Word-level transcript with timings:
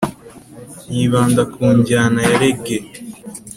yibanda 0.93 1.43
ku 1.53 1.63
njyana 1.77 2.19
ya 2.29 2.35
rege 2.41 2.77